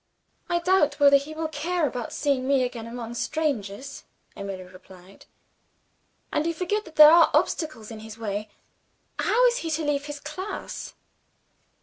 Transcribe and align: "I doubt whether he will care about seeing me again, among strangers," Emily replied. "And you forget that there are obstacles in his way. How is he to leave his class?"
"I 0.49 0.57
doubt 0.57 0.99
whether 0.99 1.17
he 1.17 1.35
will 1.35 1.47
care 1.47 1.85
about 1.87 2.11
seeing 2.11 2.47
me 2.47 2.63
again, 2.63 2.87
among 2.87 3.13
strangers," 3.13 4.03
Emily 4.35 4.63
replied. 4.63 5.27
"And 6.33 6.47
you 6.47 6.55
forget 6.55 6.85
that 6.85 6.95
there 6.95 7.11
are 7.11 7.29
obstacles 7.35 7.91
in 7.91 7.99
his 7.99 8.17
way. 8.17 8.49
How 9.19 9.45
is 9.45 9.57
he 9.57 9.69
to 9.69 9.85
leave 9.85 10.05
his 10.07 10.19
class?" 10.19 10.95